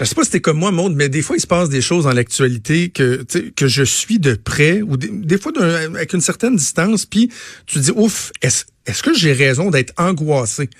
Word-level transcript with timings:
Je 0.00 0.06
sais 0.06 0.14
pas 0.14 0.24
si 0.24 0.30
t'es 0.30 0.40
comme 0.40 0.58
moi, 0.58 0.70
Monde, 0.70 0.94
mais 0.96 1.08
des 1.10 1.20
fois, 1.20 1.36
il 1.36 1.40
se 1.40 1.46
passe 1.46 1.68
des 1.68 1.82
choses 1.82 2.04
dans 2.04 2.12
l'actualité 2.12 2.88
que, 2.88 3.22
que 3.54 3.68
je 3.68 3.82
suis 3.82 4.18
de 4.18 4.34
près 4.34 4.80
ou 4.80 4.96
des, 4.96 5.38
fois 5.38 5.52
avec 5.62 6.14
une 6.14 6.22
certaine 6.22 6.56
distance, 6.56 7.04
puis 7.04 7.30
tu 7.66 7.78
te 7.78 7.84
dis, 7.84 7.92
ouf, 7.94 8.32
est-ce 8.40 8.64
est 8.86 9.02
que 9.02 9.14
j'ai 9.14 9.34
raison 9.34 9.70
d'être 9.70 9.92
angoissé 9.98 10.70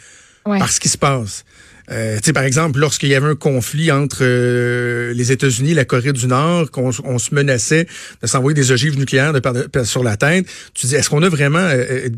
par 0.44 0.72
ce 0.72 0.80
qui 0.80 0.88
se 0.88 0.96
passe? 0.96 1.44
Euh, 1.90 2.18
par 2.32 2.44
exemple, 2.44 2.78
lorsqu'il 2.78 3.08
y 3.08 3.14
avait 3.14 3.28
un 3.28 3.34
conflit 3.34 3.90
entre 3.90 4.18
euh, 4.22 5.12
les 5.14 5.32
États-Unis 5.32 5.72
et 5.72 5.74
la 5.74 5.84
Corée 5.84 6.12
du 6.12 6.26
Nord, 6.26 6.70
qu'on 6.70 6.90
on 7.04 7.18
se 7.18 7.34
menaçait 7.34 7.86
de 8.22 8.26
s'envoyer 8.26 8.54
des 8.54 8.70
ogives 8.70 8.98
nucléaires 8.98 9.32
de, 9.32 9.84
sur 9.84 10.04
la 10.04 10.16
tête, 10.16 10.46
tu 10.74 10.86
dis, 10.86 10.94
est-ce 10.94 11.10
qu'on 11.10 11.22
a 11.22 11.28
vraiment 11.28 11.58
euh, 11.58 11.84
euh, 11.90 12.08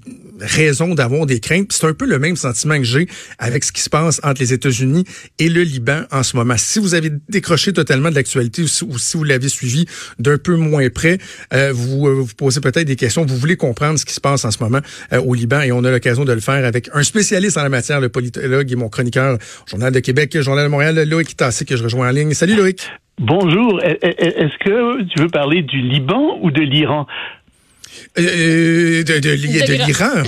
raison 0.41 0.95
d'avoir 0.95 1.27
des 1.27 1.41
craintes? 1.41 1.73
C'est 1.73 1.87
un 1.87 1.95
peu 1.95 2.07
le 2.07 2.19
même 2.19 2.37
sentiment 2.37 2.77
que 2.77 2.85
j'ai 2.85 3.09
avec 3.39 3.65
ce 3.65 3.73
qui 3.73 3.81
se 3.81 3.89
passe 3.89 4.21
entre 4.23 4.41
les 4.41 4.53
États-Unis 4.53 5.05
et 5.39 5.49
le 5.49 5.63
Liban 5.63 6.03
en 6.11 6.23
ce 6.23 6.37
moment. 6.37 6.55
Si 6.59 6.79
vous 6.79 6.95
avez 6.95 7.11
décroché 7.29 7.73
totalement 7.73 8.11
de 8.11 8.15
l'actualité 8.15 8.63
ou, 8.63 8.69
si 8.69 9.17
vous 9.17 9.25
l'avez 9.25 9.49
suivi 9.49 9.87
d'un 10.19 10.37
peu 10.39 10.57
moins 10.57 10.89
près, 10.91 11.19
vous 11.73 12.25
vous 12.25 12.35
posez 12.37 12.61
peut-être 12.61 12.87
des 12.87 12.97
questions. 12.97 13.25
Vous 13.25 13.37
voulez 13.37 13.57
comprendre 13.57 13.99
ce 13.99 14.05
qui 14.05 14.15
se 14.15 14.21
passe 14.21 14.45
en 14.45 14.51
ce 14.51 14.63
moment 14.63 14.81
au 15.13 15.35
Liban 15.35 15.63
et 15.63 15.73
on 15.73 15.85
a 15.85 15.91
l'occasion 15.91 16.25
de 16.25 16.33
le 16.33 16.41
faire 16.41 16.65
avec 16.65 16.91
un 16.93 17.03
spécialiste 17.03 17.57
en 17.57 17.63
la 17.63 17.69
matière, 17.69 18.01
le 18.01 18.09
politologue 18.09 18.71
et 18.71 18.77
mon 18.77 18.89
chroniqueur 18.89 19.39
Journal 19.67 19.93
de 19.93 20.01
Québec, 20.01 20.41
Journal 20.41 20.65
de 20.65 20.71
Montréal, 20.71 21.09
Loïc 21.09 21.37
Tassé 21.37 21.65
que 21.65 21.77
je 21.77 21.83
rejoins 21.83 22.09
en 22.09 22.13
ligne. 22.13 22.33
Salut 22.33 22.57
Loïc. 22.57 22.91
Bonjour. 23.21 23.81
Est-ce 23.83 24.59
que 24.59 25.03
tu 25.05 25.21
veux 25.21 25.29
parler 25.29 25.63
du 25.63 25.81
Liban 25.81 26.39
ou 26.41 26.51
de 26.51 26.63
l'Iran? 26.63 27.07
Euh, 28.19 28.23
euh, 28.23 29.03
de, 29.05 29.15
de, 29.21 29.67
de, 29.67 29.87
l'Iran. 29.87 30.23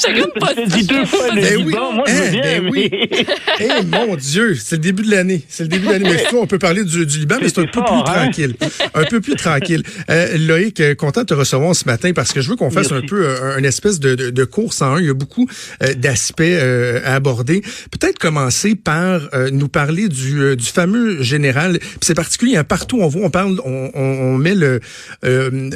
Chacun 0.00 0.26
pas 0.40 0.54
dit 0.54 0.86
deux 0.86 1.04
fois 1.04 1.34
le 1.34 1.42
ben 1.42 1.58
Liban, 1.58 1.92
moi 1.92 2.04
je 2.06 2.12
veux 2.14 2.26
hein, 2.26 2.30
bien. 2.30 2.60
Ben 2.60 2.70
oui. 2.70 2.90
Eh, 3.60 3.84
mon 3.84 4.16
Dieu, 4.16 4.56
c'est 4.56 4.76
le 4.76 4.82
début 4.82 5.02
de 5.02 5.10
l'année. 5.10 5.42
C'est 5.48 5.64
le 5.64 5.68
début 5.68 5.86
de 5.86 5.92
l'année. 5.92 6.10
Mais 6.10 6.38
on 6.38 6.46
peut 6.46 6.58
parler 6.58 6.82
du, 6.82 7.06
du 7.06 7.18
Liban, 7.18 7.36
mais 7.40 7.48
c'est 7.48 7.60
un 7.60 7.66
peu 7.66 7.82
plus 7.82 7.82
hein? 7.82 8.02
tranquille. 8.04 8.54
Un 8.94 9.04
peu 9.04 9.20
plus 9.20 9.36
tranquille. 9.36 9.82
Euh, 10.10 10.36
Loïc, 10.38 10.80
euh, 10.80 10.94
content 10.94 11.20
de 11.20 11.26
te 11.26 11.34
recevoir 11.34 11.76
ce 11.76 11.84
matin 11.84 12.12
parce 12.14 12.32
que 12.32 12.40
je 12.40 12.50
veux 12.50 12.56
qu'on 12.56 12.70
fasse 12.70 12.90
un 12.90 13.02
peu 13.02 13.28
un, 13.28 13.58
une 13.58 13.64
espèce 13.64 14.00
de, 14.00 14.14
de, 14.14 14.30
de, 14.30 14.44
course 14.44 14.82
en 14.82 14.94
un. 14.94 15.00
Il 15.00 15.06
y 15.06 15.10
a 15.10 15.14
beaucoup 15.14 15.48
d'aspects 15.96 16.42
à 16.42 17.14
aborder. 17.14 17.62
Peut-être 17.90 18.18
commencer 18.18 18.74
par 18.74 19.20
nous 19.52 19.68
parler 19.68 20.08
du, 20.08 20.56
du 20.56 20.66
fameux 20.66 21.22
général. 21.22 21.78
C'est 22.00 22.14
particulier, 22.14 22.56
hein, 22.56 22.64
partout 22.64 22.98
on 23.00 23.08
voit, 23.08 23.26
on 23.26 23.30
parle, 23.30 23.60
on, 23.64 23.90
on, 23.94 24.00
on 24.00 24.38
met 24.38 24.54
le 24.54 24.80
euh, 25.24 25.70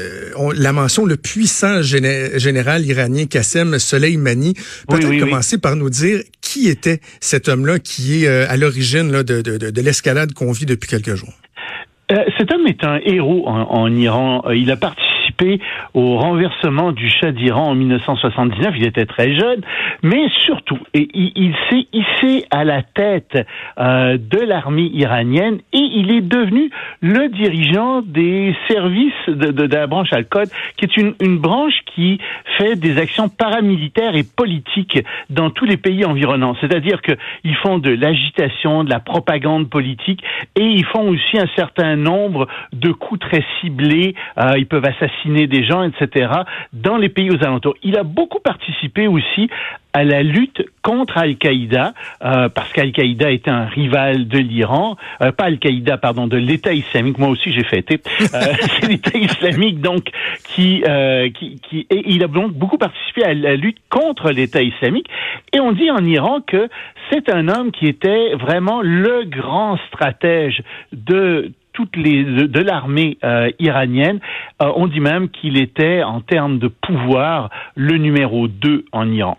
la 0.55 0.72
mention 0.72 1.05
le 1.05 1.17
puissant 1.17 1.83
général 1.83 2.84
iranien 2.84 3.27
Qassem 3.27 3.78
Soleimani. 3.78 4.55
Peut-être 4.89 5.19
commencer 5.19 5.58
par 5.58 5.77
nous 5.77 5.91
dire 5.91 6.20
qui 6.41 6.69
était 6.69 7.00
cet 7.20 7.48
homme-là 7.48 7.78
qui 7.78 8.25
est 8.25 8.28
euh, 8.28 8.47
à 8.48 8.56
l'origine 8.56 9.11
de, 9.11 9.22
de, 9.22 9.59
de, 9.59 9.70
de 9.70 9.81
l'escalade 9.83 10.33
qu'on 10.33 10.53
vit 10.53 10.66
depuis 10.66 10.89
quelques 10.89 11.14
jours. 11.14 11.33
Euh, 12.11 12.16
cet 12.39 12.53
homme 12.53 12.66
est 12.66 12.84
un 12.84 12.98
héros 13.05 13.47
en, 13.47 13.62
en 13.70 13.94
Iran. 13.94 14.42
Il 14.50 14.70
a 14.70 14.77
participé 14.77 15.17
au 15.94 16.16
renversement 16.16 16.93
du 16.93 17.09
Shah 17.09 17.33
d'Iran 17.33 17.71
en 17.71 17.75
1979. 17.75 18.75
Il 18.77 18.87
était 18.87 19.06
très 19.06 19.34
jeune, 19.34 19.61
mais 20.03 20.28
surtout, 20.44 20.78
et 20.94 21.09
il, 21.15 21.55
s'est 21.71 21.87
hissé 21.93 22.44
à 22.50 22.65
la 22.65 22.83
tête 22.83 23.37
euh, 23.78 24.19
de 24.19 24.38
l'armée 24.38 24.91
iranienne 24.93 25.59
et 25.72 25.78
il 25.78 26.11
est 26.11 26.21
devenu 26.21 26.71
le 27.00 27.28
dirigeant 27.28 28.03
des 28.03 28.55
services 28.69 29.12
de, 29.28 29.50
de, 29.50 29.75
la 29.75 29.87
branche 29.87 30.12
Al-Qod, 30.12 30.49
qui 30.77 30.84
est 30.84 30.97
une, 30.97 31.15
une 31.21 31.38
branche 31.38 31.75
qui 31.94 32.19
fait 32.59 32.77
des 32.77 32.99
actions 32.99 33.28
paramilitaires 33.28 34.15
et 34.15 34.25
politiques 34.25 34.99
dans 35.31 35.50
tous 35.50 35.65
les 35.65 35.77
pays 35.77 36.05
environnants. 36.05 36.56
C'est-à-dire 36.61 37.00
qu'ils 37.03 37.56
font 37.62 37.78
de 37.78 37.91
l'agitation, 37.91 38.84
de 38.84 38.91
la 38.91 39.00
propagande 39.00 39.69
politique 39.69 40.22
et 40.56 40.65
ils 40.65 40.84
font 40.87 41.09
aussi 41.09 41.38
un 41.38 41.49
certain 41.56 41.97
nombre 41.97 42.47
de 42.72 42.93
coups 42.93 43.21
très 43.21 43.44
ciblés. 43.61 44.15
Euh, 44.38 44.53
ils 44.56 44.67
peuvent 44.67 44.84
assassiner 44.84 45.18
des 45.27 45.65
gens, 45.65 45.83
etc., 45.83 46.31
dans 46.73 46.97
les 46.97 47.09
pays 47.09 47.31
aux 47.31 47.43
alentours. 47.45 47.75
Il 47.83 47.97
a 47.97 48.03
beaucoup 48.03 48.41
participé 48.41 49.06
aussi 49.06 49.49
à 49.93 50.05
la 50.05 50.23
lutte 50.23 50.65
contre 50.83 51.19
Al-Qaïda, 51.19 51.95
euh, 52.23 52.49
parce 52.49 52.73
qu'Al-Qaïda 52.73 53.31
était 53.31 53.51
un 53.51 53.65
rival 53.65 54.29
de 54.29 54.39
l'Iran, 54.39 54.97
euh, 55.23 55.33
pas 55.33 55.45
Al-Qaïda, 55.45 55.97
pardon, 55.99 56.27
de 56.27 56.37
l'État 56.37 56.73
islamique. 56.73 57.19
Moi 57.19 57.29
aussi, 57.29 57.53
j'ai 57.53 57.65
fêté. 57.65 58.01
Euh, 58.21 58.27
c'est 58.61 58.87
l'État 58.87 59.19
islamique, 59.19 59.81
donc, 59.81 60.11
qui, 60.45 60.83
qui, 61.35 61.61
qui, 61.61 61.87
et 61.91 62.03
il 62.06 62.23
a 62.23 62.29
donc 62.29 62.53
beaucoup 62.53 62.79
participé 62.79 63.25
à 63.25 63.35
la 63.35 63.56
lutte 63.56 63.79
contre 63.89 64.31
l'État 64.31 64.62
islamique. 64.62 65.09
Et 65.53 65.61
on 65.61 65.73
dit 65.73 65.91
en 65.91 66.05
Iran 66.05 66.41
que 66.47 66.69
c'est 67.11 67.33
un 67.33 67.49
homme 67.49 67.73
qui 67.73 67.87
était 67.87 68.35
vraiment 68.35 68.81
le 68.83 69.25
grand 69.25 69.79
stratège 69.89 70.62
de 70.93 71.53
toutes 71.78 71.97
les 71.97 72.25
de, 72.25 72.61
l'armée 72.61 73.19
euh, 73.22 73.50
iranienne. 73.61 74.19
Euh, 74.61 74.72
on 74.75 74.89
dit 74.89 74.99
même 74.99 75.28
qu'il 75.28 75.56
était, 75.56 76.03
en 76.03 76.21
termes 76.21 76.59
de 76.59 76.66
pouvoir, 76.66 77.50
le 77.77 77.99
numéro 77.99 78.49
2 78.49 78.87
en 78.91 79.09
Iran. 79.12 79.39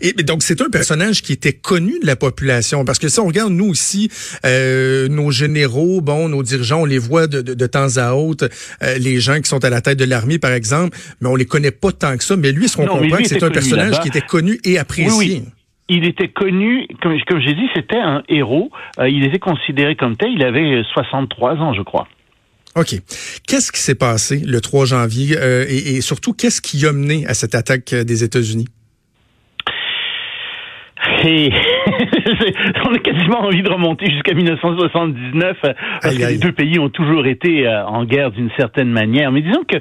Et 0.00 0.12
donc 0.14 0.42
c'est 0.42 0.62
un 0.62 0.70
personnage 0.70 1.22
qui 1.22 1.32
était 1.32 1.52
connu 1.52 2.00
de 2.00 2.06
la 2.06 2.16
population 2.16 2.84
parce 2.84 2.98
que 2.98 3.08
si 3.08 3.20
on 3.20 3.26
regarde 3.26 3.52
nous 3.52 3.68
aussi 3.68 4.10
euh, 4.44 5.06
nos 5.08 5.30
généraux, 5.30 6.00
bon, 6.00 6.28
nos 6.28 6.42
dirigeants, 6.42 6.82
on 6.82 6.84
les 6.86 6.98
voit 6.98 7.26
de, 7.26 7.40
de, 7.40 7.54
de 7.54 7.66
temps 7.66 7.96
à 7.96 8.14
autre, 8.14 8.48
les 8.98 9.20
gens 9.20 9.40
qui 9.40 9.48
sont 9.48 9.64
à 9.64 9.70
la 9.70 9.80
tête 9.80 9.98
de 9.98 10.04
l'armée 10.04 10.38
par 10.38 10.52
exemple, 10.52 10.96
mais 11.20 11.28
on 11.28 11.36
les 11.36 11.46
connaît 11.46 11.70
pas 11.70 11.92
tant 11.92 12.16
que 12.16 12.24
ça. 12.24 12.36
Mais 12.36 12.52
lui, 12.52 12.68
ce 12.68 12.76
qu'on 12.78 12.86
comprend, 12.86 13.18
c'est 13.24 13.42
un 13.42 13.50
personnage 13.50 14.00
qui 14.00 14.08
était 14.08 14.22
connu 14.22 14.58
et 14.64 14.78
apprécié 14.78 15.44
il 15.90 16.06
était 16.06 16.28
connu, 16.28 16.86
comme, 17.02 17.20
comme 17.26 17.40
j'ai 17.40 17.54
dit, 17.54 17.68
c'était 17.74 17.98
un 17.98 18.22
héros. 18.28 18.70
Euh, 18.98 19.08
il 19.08 19.24
était 19.24 19.40
considéré 19.40 19.96
comme 19.96 20.16
tel. 20.16 20.30
Il 20.32 20.44
avait 20.44 20.82
63 20.92 21.56
ans, 21.56 21.74
je 21.74 21.82
crois. 21.82 22.06
OK. 22.76 22.94
Qu'est-ce 23.46 23.72
qui 23.72 23.80
s'est 23.80 23.96
passé 23.96 24.40
le 24.46 24.60
3 24.60 24.84
janvier 24.86 25.36
euh, 25.36 25.66
et, 25.68 25.96
et, 25.96 26.00
surtout, 26.00 26.32
qu'est-ce 26.32 26.62
qui 26.62 26.86
a 26.86 26.92
mené 26.92 27.26
à 27.26 27.34
cette 27.34 27.56
attaque 27.56 27.92
des 27.92 28.22
États-Unis? 28.22 28.68
Et 31.24 31.50
on 32.86 32.94
a 32.94 32.98
quasiment 32.98 33.40
envie 33.40 33.62
de 33.62 33.70
remonter 33.70 34.10
jusqu'à 34.10 34.34
1979 34.34 35.56
euh, 35.64 35.72
parce 36.02 36.16
que 36.16 36.26
les 36.26 36.38
deux 36.38 36.52
pays 36.52 36.78
ont 36.78 36.88
toujours 36.88 37.26
été 37.26 37.66
euh, 37.66 37.84
en 37.86 38.04
guerre 38.04 38.30
d'une 38.30 38.50
certaine 38.56 38.90
manière. 38.90 39.32
Mais 39.32 39.42
disons 39.42 39.64
que 39.64 39.76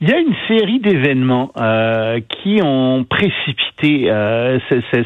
il 0.00 0.08
y 0.08 0.12
a 0.12 0.18
une 0.18 0.34
série 0.48 0.80
d'événements 0.80 1.52
euh, 1.56 2.20
qui 2.28 2.60
ont 2.62 3.04
précipité 3.04 4.10
euh, 4.10 4.58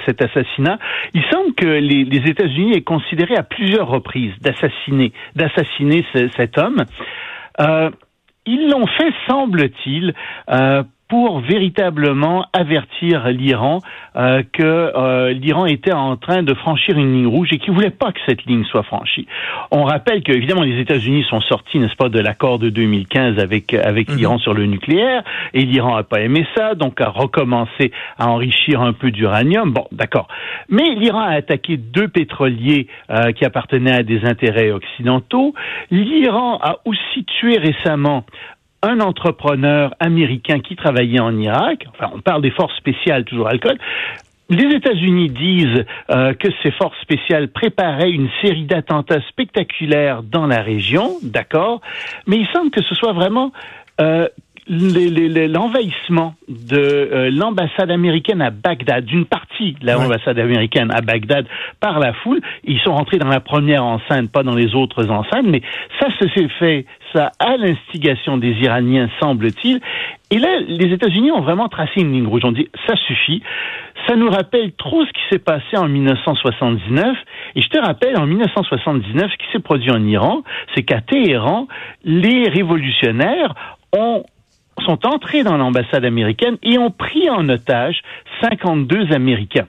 cet 0.06 0.22
assassinat. 0.22 0.78
Il 1.15 1.22
semble 1.31 1.54
que 1.54 1.66
les, 1.66 2.04
les 2.04 2.31
États-Unis 2.31 2.76
aient 2.76 2.82
considéré 2.82 3.37
à 3.37 3.43
plusieurs 3.43 3.88
reprises 3.88 4.32
d'assassiner, 4.41 5.12
d'assassiner 5.37 6.05
cet 6.37 6.59
homme. 6.59 6.84
Euh, 7.60 7.91
ils 8.47 8.70
l'ont 8.70 8.87
fait, 8.87 9.12
semble-t-il, 9.26 10.15
euh, 10.50 10.82
pour 11.08 11.41
véritablement 11.41 12.46
avertir 12.52 13.28
l'Iran 13.28 13.80
euh, 14.16 14.42
que 14.52 14.62
euh, 14.62 15.32
l'Iran 15.32 15.66
était 15.66 15.92
en 15.92 16.16
train 16.16 16.42
de 16.42 16.52
franchir 16.54 16.98
une 16.98 17.12
ligne 17.12 17.26
rouge 17.26 17.48
et 17.52 17.58
qu'il 17.58 17.72
voulait 17.72 17.91
pas 17.91 18.12
que 18.12 18.20
cette 18.26 18.44
ligne 18.44 18.64
soit 18.64 18.82
franchie. 18.82 19.26
On 19.70 19.84
rappelle 19.84 20.22
que 20.22 20.32
évidemment 20.32 20.62
les 20.62 20.81
États-Unis 20.81 21.25
sont 21.28 21.40
sortis, 21.40 21.78
n'est-ce 21.78 21.96
pas, 21.96 22.08
de 22.08 22.20
l'accord 22.20 22.58
de 22.58 22.69
2015 22.69 23.38
avec 23.38 23.72
avec 23.72 24.08
mhm. 24.08 24.16
l'Iran 24.16 24.38
sur 24.38 24.55
le 24.55 24.66
nucléaire 24.66 25.22
et 25.55 25.64
l'Iran 25.64 25.96
a 25.96 26.02
pas 26.02 26.20
aimé 26.20 26.46
ça, 26.56 26.75
donc 26.75 27.00
a 27.00 27.08
recommencé 27.08 27.93
à 28.19 28.28
enrichir 28.28 28.82
un 28.82 28.93
peu 28.93 29.11
d'uranium. 29.11 29.72
Bon, 29.72 29.87
d'accord. 29.93 30.28
Mais 30.69 30.94
l'Iran 30.94 31.20
a 31.20 31.32
attaqué 31.32 31.76
deux 31.76 32.08
pétroliers 32.08 32.87
euh, 33.11 33.32
qui 33.32 33.44
appartenaient 33.44 33.94
à 33.94 34.02
des 34.02 34.25
intérêts 34.25 34.70
occidentaux. 34.70 35.54
L'Iran 35.90 36.58
a 36.62 36.78
aussi 36.84 37.25
tué 37.25 37.58
récemment 37.58 38.25
un 38.82 39.00
entrepreneur 39.00 39.94
américain 40.00 40.60
qui 40.60 40.76
travaillait 40.76 41.20
en 41.20 41.36
Irak, 41.36 41.86
enfin 41.90 42.12
on 42.14 42.20
parle 42.20 42.42
des 42.42 42.50
forces 42.50 42.76
spéciales 42.76 43.25
toujours 43.25 43.48
alcool, 43.48 43.78
les 44.50 44.76
États-Unis 44.76 45.28
disent 45.28 45.84
euh, 46.10 46.32
que 46.32 46.48
ces 46.62 46.70
forces 46.70 46.98
spéciales 47.02 47.48
préparaient 47.48 48.10
une 48.10 48.30
série 48.40 48.64
d'attentats 48.64 49.20
spectaculaires 49.28 50.22
dans 50.22 50.46
la 50.46 50.62
région, 50.62 51.19
d'accord, 51.22 51.80
mais 52.26 52.36
il 52.36 52.46
semble 52.48 52.70
que 52.70 52.82
ce 52.82 52.94
soit 52.94 53.12
vraiment 53.12 53.52
euh, 54.00 54.28
l'envahissement 54.69 56.34
de 56.48 56.76
euh, 56.76 57.30
l'ambassade 57.30 57.90
américaine 57.90 58.42
à 58.42 58.50
Bagdad, 58.50 59.04
d'une 59.04 59.25
partie 59.25 59.72
de 59.72 59.86
l'ambassade 59.86 60.38
américaine 60.38 60.90
à 60.92 61.00
Bagdad 61.00 61.46
par 61.80 61.98
la 61.98 62.12
foule, 62.12 62.40
ils 62.64 62.78
sont 62.80 62.94
rentrés 62.94 63.19
dans 63.19 63.28
la 63.28 63.40
première 63.40 63.84
enceinte, 63.84 64.30
pas 64.30 64.42
dans 64.42 64.54
les 64.54 64.75
autres 64.75 65.08
enceintes, 65.10 65.46
mais 65.46 65.62
ça, 66.00 66.08
s'est 66.19 66.48
fait, 66.58 66.86
ça 67.12 67.32
à 67.38 67.56
l'instigation 67.56 68.37
des 68.37 68.52
Iraniens, 68.62 69.08
semble-t-il. 69.20 69.81
Et 70.31 70.38
là, 70.38 70.60
les 70.66 70.93
États-Unis 70.93 71.32
ont 71.32 71.40
vraiment 71.40 71.69
tracé 71.69 72.00
une 72.00 72.12
ligne 72.12 72.26
rouge. 72.26 72.43
On 72.44 72.52
dit, 72.52 72.69
ça 72.87 72.96
suffit. 72.96 73.43
Ça 74.06 74.16
nous 74.16 74.31
rappelle 74.31 74.72
trop 74.72 75.05
ce 75.05 75.10
qui 75.10 75.20
s'est 75.31 75.38
passé 75.38 75.76
en 75.76 75.88
1979. 75.88 77.16
Et 77.56 77.62
je 77.62 77.69
te 77.69 77.78
rappelle, 77.78 78.16
en 78.19 78.26
1979, 78.26 79.31
ce 79.31 79.37
qui 79.37 79.52
s'est 79.52 79.58
produit 79.58 79.90
en 79.90 80.05
Iran, 80.05 80.43
c'est 80.75 80.82
qu'à 80.82 81.00
Téhéran, 81.00 81.66
les 82.05 82.49
révolutionnaires 82.49 83.54
ont 83.96 84.25
sont 84.87 85.06
entrés 85.06 85.43
dans 85.43 85.56
l'ambassade 85.56 86.04
américaine 86.04 86.56
et 86.62 86.78
ont 86.78 86.93
pris 86.93 87.28
en 87.28 87.49
otage 87.49 88.00
52 88.43 89.12
Américains. 89.12 89.66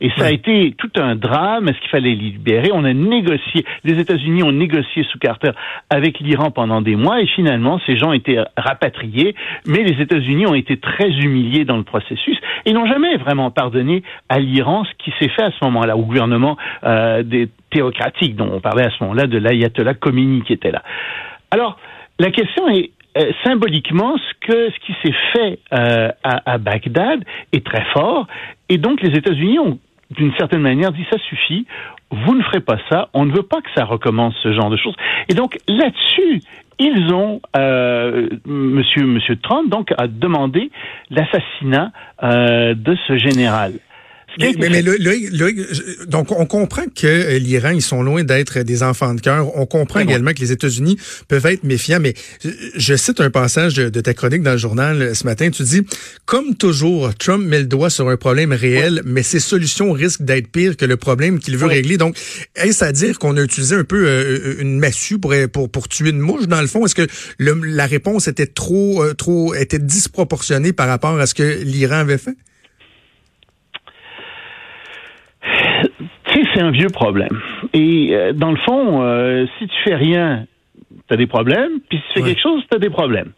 Et 0.00 0.10
ça 0.16 0.26
a 0.26 0.30
été 0.30 0.74
tout 0.78 0.90
un 0.96 1.16
drame. 1.16 1.68
Est-ce 1.68 1.78
qu'il 1.78 1.90
fallait 1.90 2.10
les 2.10 2.16
libérer? 2.16 2.70
On 2.72 2.84
a 2.84 2.92
négocié. 2.92 3.64
Les 3.84 3.98
États-Unis 3.98 4.42
ont 4.42 4.52
négocié 4.52 5.04
sous 5.04 5.18
Carter 5.18 5.50
avec 5.90 6.20
l'Iran 6.20 6.50
pendant 6.50 6.80
des 6.80 6.96
mois 6.96 7.20
et 7.20 7.26
finalement 7.26 7.80
ces 7.86 7.96
gens 7.96 8.12
étaient 8.12 8.38
rapatriés. 8.56 9.34
Mais 9.66 9.82
les 9.82 10.00
États-Unis 10.00 10.46
ont 10.46 10.54
été 10.54 10.76
très 10.76 11.10
humiliés 11.10 11.64
dans 11.64 11.76
le 11.76 11.84
processus 11.84 12.38
et 12.64 12.72
n'ont 12.72 12.86
jamais 12.86 13.16
vraiment 13.16 13.50
pardonné 13.50 14.02
à 14.28 14.38
l'Iran 14.38 14.84
ce 14.84 15.04
qui 15.04 15.12
s'est 15.18 15.28
fait 15.28 15.42
à 15.42 15.50
ce 15.50 15.64
moment-là 15.64 15.96
au 15.96 16.02
gouvernement 16.02 16.56
euh, 16.84 17.22
des 17.22 17.48
théocratiques 17.70 18.36
dont 18.36 18.50
on 18.52 18.60
parlait 18.60 18.86
à 18.86 18.90
ce 18.90 19.02
moment-là 19.04 19.26
de 19.26 19.38
l'ayatollah 19.38 19.94
Khomeini 19.94 20.42
qui 20.42 20.52
était 20.52 20.70
là. 20.70 20.82
Alors 21.50 21.78
la 22.18 22.30
question 22.30 22.68
est 22.68 22.90
euh, 23.18 23.32
symboliquement, 23.44 24.16
ce 24.16 24.46
que 24.46 24.70
ce 24.70 24.78
qui 24.86 24.94
s'est 25.02 25.16
fait 25.32 25.58
euh, 25.72 26.10
à, 26.22 26.52
à, 26.52 26.58
Bagdad 26.58 27.24
est 27.52 27.64
très 27.64 27.84
fort, 27.92 28.26
et 28.68 28.78
donc 28.78 29.02
les 29.02 29.16
États-Unis 29.16 29.58
ont 29.58 29.78
d'une 30.10 30.32
certaine 30.36 30.60
manière 30.60 30.92
dit 30.92 31.04
ça 31.10 31.18
suffit, 31.18 31.66
vous 32.10 32.34
ne 32.34 32.42
ferez 32.42 32.60
pas 32.60 32.78
ça, 32.90 33.08
on 33.14 33.24
ne 33.24 33.32
veut 33.32 33.42
pas 33.42 33.60
que 33.60 33.70
ça 33.74 33.84
recommence 33.84 34.34
ce 34.42 34.52
genre 34.52 34.70
de 34.70 34.76
choses. 34.76 34.94
Et 35.28 35.34
donc 35.34 35.58
là-dessus, 35.68 36.40
ils 36.78 37.12
ont 37.12 37.40
euh, 37.56 38.28
Monsieur 38.46 39.36
Trump 39.36 39.70
donc 39.70 39.92
a 39.96 40.06
demandé 40.06 40.70
l'assassinat 41.10 41.92
euh, 42.22 42.74
de 42.74 42.96
ce 43.06 43.16
général. 43.16 43.74
Mais, 44.38 44.54
mais, 44.58 44.82
donc 46.06 46.32
on 46.32 46.46
comprend 46.46 46.84
que 46.94 47.06
euh, 47.06 47.38
l'Iran, 47.38 47.70
ils 47.70 47.82
sont 47.82 48.02
loin 48.02 48.24
d'être 48.24 48.60
des 48.60 48.82
enfants 48.82 49.14
de 49.14 49.20
cœur. 49.20 49.56
On 49.56 49.66
comprend 49.66 50.00
également 50.00 50.32
que 50.32 50.40
les 50.40 50.52
États-Unis 50.52 50.96
peuvent 51.28 51.46
être 51.46 51.64
méfiants. 51.64 52.00
Mais 52.00 52.14
je 52.76 52.96
cite 52.96 53.20
un 53.20 53.30
passage 53.30 53.74
de, 53.74 54.00
ta 54.00 54.14
chronique 54.14 54.42
dans 54.42 54.52
le 54.52 54.58
journal 54.58 55.02
euh, 55.02 55.14
ce 55.14 55.24
matin. 55.24 55.50
Tu 55.50 55.62
dis, 55.62 55.82
comme 56.24 56.54
toujours, 56.54 57.14
Trump 57.14 57.44
met 57.44 57.60
le 57.60 57.66
doigt 57.66 57.90
sur 57.90 58.08
un 58.08 58.16
problème 58.16 58.52
réel, 58.52 59.02
mais 59.04 59.22
ses 59.22 59.40
solutions 59.40 59.92
risquent 59.92 60.22
d'être 60.22 60.48
pires 60.48 60.76
que 60.76 60.84
le 60.84 60.96
problème 60.96 61.38
qu'il 61.38 61.56
veut 61.56 61.66
régler. 61.66 61.96
Donc, 61.96 62.16
est-ce 62.56 62.84
à 62.84 62.92
dire 62.92 63.18
qu'on 63.18 63.36
a 63.36 63.42
utilisé 63.42 63.76
un 63.76 63.84
peu 63.84 64.06
euh, 64.06 64.56
une 64.60 64.78
massue 64.78 65.18
pour, 65.18 65.34
pour, 65.52 65.70
pour 65.70 65.88
tuer 65.88 66.10
une 66.10 66.20
mouche 66.20 66.48
dans 66.48 66.60
le 66.60 66.66
fond? 66.66 66.86
Est-ce 66.86 66.94
que 66.94 67.06
la 67.38 67.86
réponse 67.86 68.28
était 68.28 68.46
trop, 68.46 69.04
trop, 69.14 69.54
était 69.54 69.78
disproportionnée 69.78 70.72
par 70.72 70.88
rapport 70.88 71.18
à 71.18 71.26
ce 71.26 71.34
que 71.34 71.62
l'Iran 71.62 71.96
avait 71.96 72.18
fait? 72.18 72.36
C'est 76.52 76.60
un 76.60 76.70
vieux 76.70 76.88
problème. 76.88 77.40
Et 77.72 78.10
euh, 78.12 78.32
dans 78.32 78.50
le 78.50 78.58
fond, 78.58 79.02
euh, 79.02 79.46
si 79.58 79.66
tu 79.66 79.74
fais 79.84 79.94
rien, 79.94 80.46
tu 81.08 81.14
as 81.14 81.16
des 81.16 81.26
problèmes, 81.26 81.80
puis 81.88 81.98
si 81.98 82.04
tu 82.12 82.20
fais 82.20 82.28
quelque 82.28 82.42
chose, 82.42 82.62
tu 82.70 82.76
as 82.76 82.80
des 82.80 82.90
problèmes. 82.90 83.32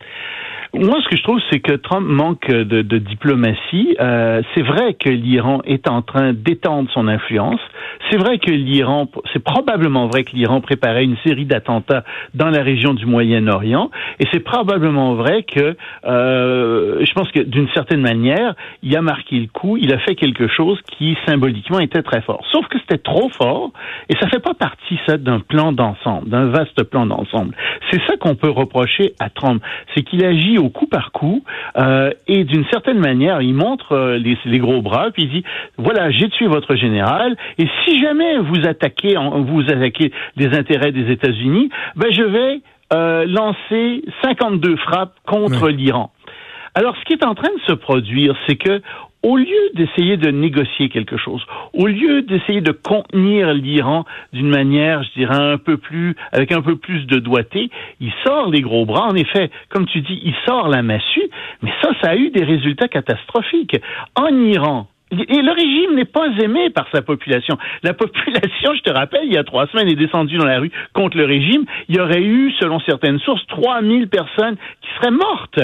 Moi, 0.74 0.98
ce 1.04 1.08
que 1.08 1.16
je 1.16 1.22
trouve, 1.22 1.40
c'est 1.50 1.60
que 1.60 1.74
Trump 1.74 2.04
manque 2.04 2.48
de, 2.50 2.98
diplomatie. 2.98 3.96
Euh, 4.00 4.42
c'est 4.54 4.62
vrai 4.62 4.94
que 4.94 5.08
l'Iran 5.08 5.60
est 5.64 5.88
en 5.88 6.02
train 6.02 6.32
d'étendre 6.32 6.90
son 6.92 7.06
influence. 7.06 7.60
C'est 8.10 8.16
vrai 8.16 8.38
que 8.38 8.50
l'Iran, 8.50 9.08
c'est 9.34 9.42
probablement 9.42 10.06
vrai 10.06 10.24
que 10.24 10.34
l'Iran 10.34 10.60
préparait 10.60 11.04
une 11.04 11.16
série 11.26 11.44
d'attentats 11.44 12.04
dans 12.34 12.48
la 12.48 12.62
région 12.62 12.94
du 12.94 13.04
Moyen-Orient. 13.04 13.90
Et 14.20 14.26
c'est 14.32 14.40
probablement 14.40 15.14
vrai 15.14 15.42
que, 15.42 15.76
euh, 16.06 17.04
je 17.04 17.12
pense 17.12 17.30
que 17.32 17.40
d'une 17.40 17.68
certaine 17.74 18.00
manière, 18.00 18.54
il 18.82 18.96
a 18.96 19.02
marqué 19.02 19.36
le 19.36 19.48
coup. 19.48 19.76
Il 19.76 19.92
a 19.92 19.98
fait 19.98 20.14
quelque 20.14 20.46
chose 20.46 20.78
qui 20.96 21.16
symboliquement 21.26 21.80
était 21.80 22.02
très 22.02 22.22
fort. 22.22 22.44
Sauf 22.52 22.66
que 22.68 22.78
c'était 22.78 22.98
trop 22.98 23.28
fort 23.30 23.72
et 24.08 24.14
ça 24.20 24.28
fait 24.28 24.40
pas 24.40 24.54
partie 24.54 24.98
ça 25.06 25.16
d'un 25.16 25.40
plan 25.40 25.72
d'ensemble, 25.72 26.28
d'un 26.28 26.46
vaste 26.46 26.84
plan 26.84 27.06
d'ensemble. 27.06 27.56
C'est 27.90 28.00
ça 28.06 28.16
qu'on 28.16 28.36
peut 28.36 28.50
reprocher 28.50 29.14
à 29.18 29.30
Trump, 29.30 29.62
c'est 29.94 30.02
qu'il 30.02 30.24
agit 30.24 30.58
au 30.58 30.68
coup 30.68 30.86
par 30.86 31.10
coup, 31.12 31.42
euh, 31.76 32.10
et 32.28 32.44
d'une 32.44 32.64
certaine 32.66 32.98
manière, 32.98 33.42
il 33.42 33.54
montre 33.54 33.92
euh, 33.92 34.18
les, 34.18 34.38
les, 34.44 34.58
gros 34.58 34.82
bras, 34.82 35.10
puis 35.12 35.24
il 35.24 35.30
dit 35.30 35.44
voilà, 35.76 36.10
j'ai 36.10 36.28
tué 36.28 36.46
votre 36.46 36.76
général, 36.76 37.36
et 37.58 37.66
si 37.84 38.00
jamais 38.00 38.38
vous 38.38 38.66
attaquez, 38.66 39.16
vous 39.30 39.62
attaquez 39.62 40.12
les 40.36 40.56
intérêts 40.56 40.92
des 40.92 41.10
États-Unis, 41.10 41.70
ben 41.96 42.12
je 42.12 42.22
vais 42.22 42.60
euh, 42.92 43.24
lancer 43.26 44.04
52 44.22 44.76
frappes 44.76 45.14
contre 45.26 45.68
l'Iran. 45.68 46.12
Alors, 46.74 46.96
ce 46.96 47.04
qui 47.04 47.12
est 47.12 47.24
en 47.24 47.34
train 47.34 47.52
de 47.54 47.60
se 47.66 47.72
produire, 47.72 48.34
c'est 48.46 48.56
que 48.56 48.82
au 49.22 49.38
lieu 49.38 49.70
d'essayer 49.74 50.18
de 50.18 50.30
négocier 50.30 50.90
quelque 50.90 51.16
chose, 51.16 51.42
au 51.72 51.86
lieu 51.86 52.22
d'essayer 52.22 52.60
de 52.60 52.72
contenir 52.72 53.54
l'Iran 53.54 54.04
d'une 54.34 54.50
manière, 54.50 55.02
je 55.02 55.12
dirais, 55.18 55.34
un 55.34 55.56
peu 55.56 55.78
plus, 55.78 56.14
avec 56.30 56.52
un 56.52 56.60
peu 56.60 56.76
plus 56.76 57.06
de 57.06 57.18
doigté, 57.18 57.70
il 58.00 58.12
sort 58.22 58.50
les 58.50 58.60
gros 58.60 58.84
bras. 58.84 59.06
En 59.06 59.14
effet, 59.14 59.50
comme 59.70 59.86
tu 59.86 60.02
dis, 60.02 60.20
il 60.24 60.34
sort 60.44 60.68
la 60.68 60.82
massue, 60.82 61.30
mais 61.62 61.72
ça, 61.80 61.90
ça 62.02 62.10
a 62.10 62.16
eu 62.16 62.30
des 62.30 62.44
résultats 62.44 62.88
catastrophiques. 62.88 63.80
En 64.14 64.36
Iran, 64.44 64.88
et 65.22 65.42
le 65.42 65.52
régime 65.52 65.94
n'est 65.94 66.04
pas 66.04 66.28
aimé 66.42 66.70
par 66.70 66.86
sa 66.92 67.02
population. 67.02 67.56
La 67.82 67.94
population, 67.94 68.74
je 68.74 68.80
te 68.80 68.92
rappelle, 68.92 69.24
il 69.24 69.32
y 69.32 69.38
a 69.38 69.44
trois 69.44 69.66
semaines, 69.68 69.88
est 69.88 69.94
descendue 69.94 70.36
dans 70.36 70.46
la 70.46 70.58
rue 70.58 70.72
contre 70.92 71.16
le 71.16 71.24
régime. 71.24 71.64
Il 71.88 71.96
y 71.96 72.00
aurait 72.00 72.22
eu, 72.22 72.52
selon 72.60 72.80
certaines 72.80 73.18
sources, 73.20 73.46
3000 73.48 74.08
personnes 74.08 74.56
qui 74.80 74.88
seraient 74.96 75.10
mortes. 75.10 75.60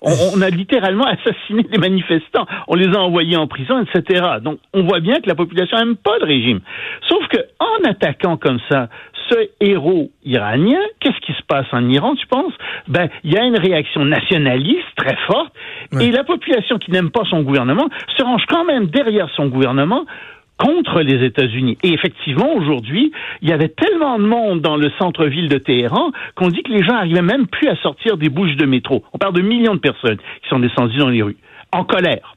On, 0.00 0.40
a 0.42 0.50
littéralement 0.50 1.06
assassiné 1.06 1.64
des 1.64 1.78
manifestants, 1.78 2.46
on 2.68 2.74
les 2.74 2.88
a 2.88 3.00
envoyés 3.00 3.36
en 3.36 3.46
prison, 3.46 3.82
etc. 3.82 4.22
Donc, 4.42 4.58
on 4.72 4.84
voit 4.84 5.00
bien 5.00 5.20
que 5.20 5.28
la 5.28 5.34
population 5.34 5.76
n'aime 5.76 5.96
pas 5.96 6.18
le 6.18 6.26
régime. 6.26 6.60
Sauf 7.08 7.26
que, 7.28 7.38
en 7.58 7.88
attaquant 7.88 8.36
comme 8.36 8.60
ça 8.70 8.88
ce 9.28 9.36
héros 9.60 10.10
iranien, 10.24 10.80
qu'est-ce 11.00 11.20
qui 11.20 11.32
se 11.32 11.42
passe 11.46 11.66
en 11.72 11.86
Iran, 11.88 12.14
tu 12.14 12.26
penses? 12.28 12.52
Ben, 12.86 13.08
il 13.24 13.32
y 13.34 13.38
a 13.38 13.44
une 13.44 13.58
réaction 13.58 14.04
nationaliste 14.04 14.86
très 14.96 15.16
forte, 15.26 15.52
et 16.00 16.10
la 16.10 16.24
population 16.24 16.78
qui 16.78 16.90
n'aime 16.90 17.10
pas 17.10 17.24
son 17.28 17.42
gouvernement 17.42 17.88
se 18.16 18.22
range 18.22 18.44
quand 18.48 18.64
même 18.64 18.86
derrière 18.86 19.28
son 19.36 19.48
gouvernement 19.48 20.04
contre 20.58 21.00
les 21.00 21.24
États-Unis. 21.24 21.78
Et 21.82 21.92
effectivement, 21.92 22.52
aujourd'hui, 22.54 23.12
il 23.42 23.48
y 23.48 23.52
avait 23.52 23.68
tellement 23.68 24.18
de 24.18 24.24
monde 24.24 24.60
dans 24.60 24.76
le 24.76 24.90
centre-ville 24.98 25.48
de 25.48 25.58
Téhéran 25.58 26.10
qu'on 26.34 26.48
dit 26.48 26.62
que 26.62 26.72
les 26.72 26.82
gens 26.82 26.96
arrivaient 26.96 27.22
même 27.22 27.46
plus 27.46 27.68
à 27.68 27.76
sortir 27.76 28.16
des 28.16 28.28
bouches 28.28 28.56
de 28.56 28.66
métro. 28.66 29.04
On 29.12 29.18
parle 29.18 29.34
de 29.34 29.42
millions 29.42 29.74
de 29.74 29.80
personnes 29.80 30.18
qui 30.42 30.48
sont 30.48 30.58
descendues 30.58 30.98
dans 30.98 31.08
les 31.08 31.22
rues, 31.22 31.36
en 31.72 31.84
colère. 31.84 32.34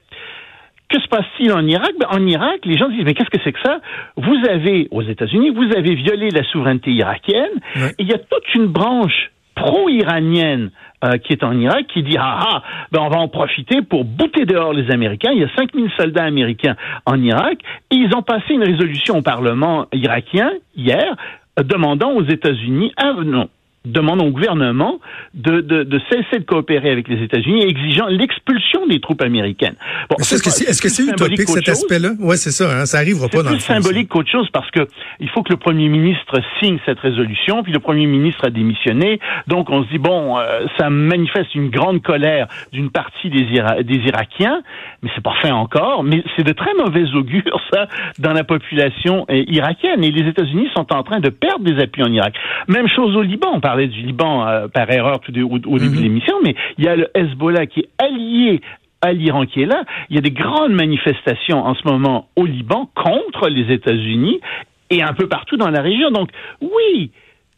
Que 0.88 1.00
se 1.00 1.08
passe-t-il 1.08 1.52
en 1.54 1.66
Irak? 1.66 1.92
Ben, 2.00 2.08
En 2.12 2.28
Irak, 2.28 2.60
les 2.66 2.78
gens 2.78 2.90
disent, 2.90 3.06
mais 3.06 3.14
qu'est-ce 3.14 3.30
que 3.30 3.42
c'est 3.44 3.54
que 3.54 3.62
ça? 3.64 3.80
Vous 4.18 4.38
avez, 4.50 4.88
aux 4.92 5.02
États-Unis, 5.02 5.52
vous 5.52 5.72
avez 5.76 5.96
violé 5.96 6.30
la 6.30 6.44
souveraineté 6.44 6.92
irakienne, 6.92 7.62
et 7.98 8.04
il 8.04 8.08
y 8.10 8.14
a 8.14 8.18
toute 8.18 8.56
une 8.56 8.68
branche 8.68 9.32
pro-iranienne 9.56 10.72
euh, 11.04 11.18
qui 11.18 11.34
est 11.34 11.44
en 11.44 11.58
Irak 11.58 11.88
qui 11.88 12.04
dit 12.04 12.18
ah 12.20 12.40
ah 12.42 12.64
ben 12.92 13.02
on 13.02 13.10
va 13.10 13.20
en 13.20 13.28
profiter 13.28 13.82
pour 13.82 14.06
bouter 14.06 14.46
dehors 14.46 14.74
les 14.74 14.92
Américains. 14.92 15.32
Il 15.32 15.42
y 15.42 15.44
a 15.44 15.50
5000 15.56 15.90
soldats 15.98 16.24
américains 16.24 16.76
en 17.06 17.22
Irak 17.22 17.60
et 17.90 17.96
ils 17.96 18.16
ont 18.16 18.22
passé 18.22 18.54
une 18.54 18.64
résolution 18.64 19.18
au 19.18 19.22
Parlement 19.22 19.88
irakien 19.94 20.52
hier 20.76 21.16
demandant 21.62 22.12
aux 22.12 22.24
États-Unis 22.24 22.94
ah, 22.98 23.14
non 23.24 23.50
demande 23.86 24.22
au 24.22 24.30
gouvernement 24.30 25.00
de, 25.34 25.62
de, 25.62 25.84
de, 25.84 26.02
cesser 26.10 26.40
de 26.40 26.46
coopérer 26.46 26.92
avec 26.92 27.08
les 27.08 27.24
États-Unis, 27.24 27.64
exigeant 27.64 28.08
l'expulsion 28.08 28.86
des 28.88 29.00
troupes 29.00 29.22
américaines. 29.22 29.76
Bon, 30.10 30.18
est-ce 30.20 30.42
que 30.42 30.50
c'est 30.50 30.66
est 30.66 30.72
-ce 30.72 30.90
c'est 30.90 31.04
utopique 31.04 31.50
cet 31.50 31.70
aspect-là? 31.70 32.12
Ouais, 32.20 32.38
c'est 32.38 32.52
ça. 32.52 32.66
Hein, 32.72 32.86
ça 32.86 32.98
arrivera 32.98 33.28
pas 33.28 33.44
dans 33.44 33.52
le 33.52 33.60
symbolique 33.60 34.10
qu'autre 34.10 34.32
chose 34.32 34.50
parce 34.52 34.70
que 34.72 34.88
il 35.20 35.30
faut 35.30 35.44
que 35.44 35.52
le 35.52 35.58
premier 35.58 35.90
ministre 35.90 36.40
signe 36.60 36.78
cette 36.86 37.00
résolution, 37.00 37.64
puis 37.64 37.74
le 37.74 37.80
premier 37.80 38.06
ministre 38.06 38.46
a 38.46 38.50
démissionné. 38.50 39.20
Donc 39.48 39.70
on 39.70 39.84
se 39.84 39.90
dit 39.90 39.98
bon, 39.98 40.38
euh, 40.38 40.66
ça 40.78 40.90
manifeste 40.90 41.54
une 41.56 41.70
grande 41.70 42.02
colère 42.02 42.48
d'une 42.72 42.92
partie 42.92 43.30
des, 43.30 43.46
des 43.84 44.00
Irakiens, 44.10 44.62
mais 45.02 45.10
c'est 45.14 45.24
pas 45.24 45.36
fait 45.42 45.52
encore. 45.52 46.04
Mais 46.04 46.24
c'est 46.36 46.44
de 46.44 46.54
très 46.54 46.74
mauvais 46.74 47.06
augure 47.16 47.60
ça 47.72 47.88
dans 48.20 48.34
la 48.34 48.44
population 48.44 49.26
euh, 49.30 49.44
irakienne. 49.48 50.04
Et 50.04 50.12
les 50.12 50.28
États-Unis 50.30 50.70
sont 50.76 50.92
en 50.94 51.04
train 51.04 51.20
de 51.20 51.30
perdre 51.30 51.64
des 51.64 51.82
appuis 51.82 52.04
en 52.04 52.12
Irak. 52.12 52.36
Même 52.68 52.88
chose 52.88 53.16
au 53.16 53.22
Liban 53.22 53.60
parlait 53.72 53.88
du 53.88 54.02
Liban 54.02 54.46
euh, 54.46 54.68
par 54.68 54.92
erreur 54.92 55.22
tout 55.22 55.32
au, 55.32 55.80
début 55.80 55.96
de 55.96 55.96
mhm. 55.96 56.04
l'émission, 56.04 56.36
mais 56.44 56.56
il 56.78 56.84
y 56.84 56.90
a 56.90 56.98
le 56.98 57.08
Hezbollah 57.16 57.68
qui 57.68 57.80
est 57.80 57.90
allié 58.04 58.60
à 59.02 59.14
l'Iran 59.14 59.46
qui 59.46 59.62
est 59.62 59.66
là. 59.66 59.86
Il 60.10 60.18
y 60.18 60.20
a 60.20 60.22
des 60.22 60.32
grandes 60.32 60.74
manifestations 60.74 61.66
en 61.66 61.74
ce 61.74 61.88
moment 61.88 62.28
au 62.36 62.46
Liban 62.46 62.90
contre 62.94 63.48
les 63.48 63.74
États-Unis 63.74 64.42
et 64.90 65.02
un 65.02 65.14
peu 65.14 65.28
partout 65.28 65.56
dans 65.56 65.70
la 65.70 65.82
région. 65.82 66.12
Donc 66.12 66.32
oui, 66.60 67.12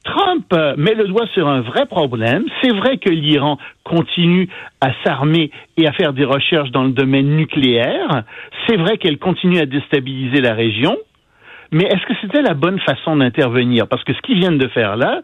Trump 0.03 0.45
euh, 0.53 0.75
met 0.77 0.93
le 0.93 1.07
doigt 1.07 1.25
sur 1.33 1.47
un 1.47 1.61
vrai 1.61 1.87
problème. 1.87 2.43
C'est 2.61 2.75
vrai 2.75 2.97
que 2.97 3.09
l'Iran 3.09 3.57
continue 3.83 4.49
à 4.81 4.91
s'armer 5.03 5.49
et 5.77 5.87
à 5.87 5.93
faire 5.93 6.13
des 6.13 6.25
recherches 6.25 6.69
dans 6.69 6.83
le 6.83 6.91
domaine 6.91 7.35
nucléaire. 7.35 8.21
C'est 8.67 8.77
vrai 8.77 8.99
qu'elle 8.99 9.17
continue 9.17 9.57
à 9.57 9.65
déstabiliser 9.65 10.41
la 10.41 10.53
région. 10.53 10.95
Mais 11.73 11.85
est-ce 11.85 12.05
que 12.05 12.13
c'était 12.21 12.41
la 12.41 12.53
bonne 12.53 12.79
façon 12.79 13.17
d'intervenir? 13.17 13.87
Parce 13.87 14.03
que 14.03 14.13
ce 14.13 14.21
qu'ils 14.21 14.39
viennent 14.39 14.57
de 14.57 14.67
faire 14.67 14.95
là, 14.95 15.21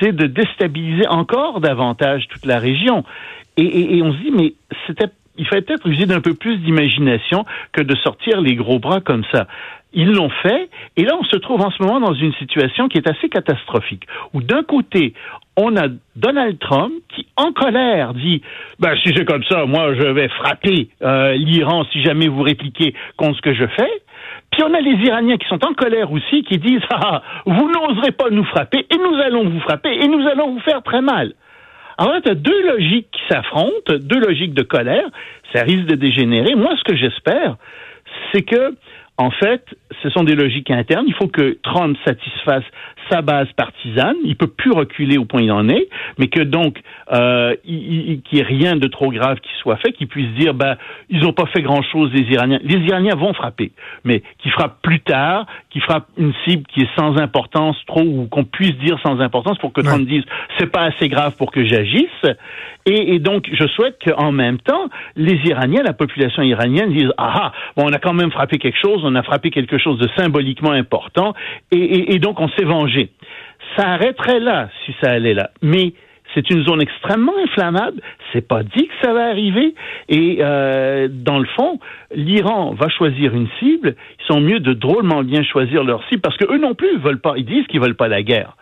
c'est 0.00 0.12
de 0.12 0.26
déstabiliser 0.26 1.06
encore 1.08 1.60
davantage 1.60 2.26
toute 2.28 2.46
la 2.46 2.58
région. 2.58 3.04
Et, 3.56 3.96
et 3.98 4.02
on 4.02 4.12
se 4.12 4.18
dit, 4.18 4.30
mais 4.30 4.54
c'était 4.86 5.10
il 5.38 5.46
fallait 5.46 5.62
peut-être 5.62 5.86
user 5.88 6.06
d'un 6.06 6.20
peu 6.20 6.34
plus 6.34 6.58
d'imagination 6.58 7.44
que 7.72 7.80
de 7.80 7.94
sortir 7.96 8.40
les 8.40 8.56
gros 8.56 8.78
bras 8.78 9.00
comme 9.00 9.24
ça. 9.32 9.46
Ils 9.94 10.12
l'ont 10.12 10.28
fait, 10.28 10.68
et 10.96 11.04
là 11.04 11.16
on 11.18 11.24
se 11.24 11.36
trouve 11.36 11.62
en 11.62 11.70
ce 11.70 11.82
moment 11.82 12.00
dans 12.00 12.12
une 12.12 12.34
situation 12.34 12.88
qui 12.88 12.98
est 12.98 13.08
assez 13.08 13.30
catastrophique, 13.30 14.06
où 14.34 14.42
d'un 14.42 14.62
côté, 14.62 15.14
on 15.56 15.76
a 15.76 15.86
Donald 16.14 16.58
Trump 16.58 16.92
qui, 17.08 17.26
en 17.36 17.52
colère, 17.52 18.12
dit 18.12 18.42
ben, 18.78 18.94
si 19.02 19.14
c'est 19.16 19.24
comme 19.24 19.44
ça, 19.44 19.64
moi 19.64 19.94
je 19.94 20.08
vais 20.08 20.28
frapper 20.28 20.90
euh, 21.02 21.32
l'Iran 21.32 21.84
si 21.90 22.02
jamais 22.02 22.28
vous 22.28 22.42
répliquez 22.42 22.94
contre 23.16 23.36
ce 23.36 23.42
que 23.42 23.54
je 23.54 23.66
fais. 23.66 23.90
Puis 24.58 24.66
on 24.68 24.74
a 24.74 24.80
les 24.80 25.06
Iraniens 25.06 25.36
qui 25.36 25.46
sont 25.46 25.64
en 25.64 25.72
colère 25.72 26.10
aussi, 26.10 26.42
qui 26.42 26.58
disent 26.58 26.82
ah, 26.90 26.98
ah 27.00 27.22
vous 27.46 27.70
n'oserez 27.70 28.10
pas 28.10 28.28
nous 28.28 28.42
frapper, 28.42 28.86
et 28.90 28.96
nous 28.96 29.14
allons 29.20 29.48
vous 29.48 29.60
frapper, 29.60 29.90
et 29.90 30.08
nous 30.08 30.26
allons 30.26 30.54
vous 30.54 30.60
faire 30.60 30.82
très 30.82 31.00
mal. 31.00 31.32
Alors 31.96 32.14
là, 32.14 32.20
tu 32.20 32.28
as 32.28 32.34
deux 32.34 32.66
logiques 32.66 33.08
qui 33.12 33.20
s'affrontent, 33.28 33.94
deux 34.00 34.18
logiques 34.18 34.54
de 34.54 34.62
colère. 34.62 35.06
Ça 35.52 35.62
risque 35.62 35.86
de 35.86 35.94
dégénérer. 35.94 36.56
Moi, 36.56 36.74
ce 36.76 36.82
que 36.82 36.96
j'espère, 36.96 37.56
c'est 38.32 38.42
que 38.42 38.74
en 39.16 39.30
fait, 39.30 39.64
ce 40.02 40.10
sont 40.10 40.24
des 40.24 40.34
logiques 40.34 40.70
internes. 40.70 41.04
Il 41.06 41.14
faut 41.14 41.28
que 41.28 41.58
Trump 41.62 41.96
satisfasse 42.04 42.64
sa 43.10 43.22
base 43.22 43.48
partisane. 43.56 44.16
Il 44.24 44.36
peut 44.36 44.46
plus 44.48 44.72
reculer 44.72 45.18
au 45.18 45.24
point 45.24 45.40
où 45.40 45.44
il 45.44 45.52
en 45.52 45.68
est, 45.68 45.88
mais 46.18 46.28
que 46.28 46.42
donc 46.42 46.80
euh, 47.12 47.54
qu'il 47.64 48.20
n'y 48.32 48.40
ait 48.40 48.42
rien 48.42 48.76
de 48.76 48.86
trop 48.86 49.10
grave 49.10 49.38
qui 49.40 49.50
soit 49.60 49.76
fait, 49.76 49.92
qu'il 49.92 50.08
puisse 50.08 50.30
dire 50.34 50.54
ben 50.54 50.76
ils 51.08 51.20
n'ont 51.20 51.32
pas 51.32 51.46
fait 51.46 51.62
grand 51.62 51.82
chose 51.82 52.10
les 52.12 52.26
Iraniens. 52.32 52.60
Les 52.62 52.78
Iraniens 52.86 53.14
vont 53.14 53.32
frapper, 53.32 53.72
mais 54.04 54.22
qu'ils 54.38 54.52
frappent 54.52 54.80
plus 54.82 55.00
tard, 55.00 55.46
qu'ils 55.70 55.82
frappent 55.82 56.08
une 56.16 56.32
cible 56.44 56.64
qui 56.68 56.82
est 56.82 56.96
sans 56.96 57.18
importance 57.18 57.76
trop 57.86 58.02
ou 58.02 58.26
qu'on 58.30 58.44
puisse 58.44 58.76
dire 58.78 58.98
sans 59.02 59.20
importance 59.20 59.58
pour 59.58 59.72
que 59.72 59.80
Trump 59.80 60.06
dise 60.06 60.24
c'est 60.58 60.70
pas 60.70 60.82
assez 60.82 61.08
grave 61.08 61.36
pour 61.36 61.52
que 61.52 61.64
j'agisse. 61.66 62.08
Et, 62.86 63.14
et, 63.14 63.18
donc 63.18 63.48
je 63.52 63.66
souhaite 63.66 63.98
qu'en 64.02 64.32
même 64.32 64.58
temps 64.58 64.88
les 65.16 65.38
Iraniens, 65.44 65.82
la 65.84 65.92
population 65.92 66.42
iranienne 66.42 66.92
disent 66.92 67.12
ah, 67.18 67.32
ah 67.34 67.52
bon 67.76 67.84
on 67.86 67.92
a 67.92 67.98
quand 67.98 68.14
même 68.14 68.30
frappé 68.30 68.58
quelque 68.58 68.78
chose 68.80 68.88
on 69.04 69.14
a 69.14 69.22
frappé 69.22 69.50
quelque 69.50 69.78
chose 69.78 69.98
de 69.98 70.08
symboliquement 70.16 70.72
important, 70.72 71.34
et, 71.70 72.18
donc 72.18 72.40
on 72.40 72.48
s'est 72.50 72.64
vengé. 72.64 72.97
Ça 73.76 73.88
arrêterait 73.88 74.40
là 74.40 74.68
si 74.84 74.94
ça 75.00 75.10
allait 75.10 75.34
là. 75.34 75.50
Mais 75.62 75.92
c'est 76.34 76.50
une 76.50 76.64
zone 76.64 76.80
extrêmement 76.80 77.32
inflammable. 77.42 78.00
C'est 78.32 78.46
pas 78.46 78.62
dit 78.62 78.86
que 78.88 78.94
ça 79.02 79.12
va 79.12 79.28
arriver. 79.28 79.74
Et 80.08 80.38
euh, 80.40 81.08
dans 81.10 81.38
le 81.38 81.46
fond, 81.56 81.80
l'Iran 82.14 82.74
va 82.74 82.88
choisir 82.88 83.34
une 83.34 83.48
cible. 83.58 83.96
Ils 84.20 84.26
sont 84.32 84.40
mieux 84.40 84.60
de 84.60 84.72
drôlement 84.74 85.22
bien 85.22 85.42
choisir 85.42 85.84
leur 85.84 86.06
cible 86.08 86.20
parce 86.20 86.36
que 86.36 86.52
eux 86.52 86.58
non 86.58 86.74
plus 86.74 86.98
veulent 86.98 87.20
pas. 87.20 87.34
Ils 87.36 87.46
disent 87.46 87.66
qu'ils 87.66 87.80
veulent 87.80 87.96
pas 87.96 88.08
la 88.08 88.22
guerre. 88.22 88.56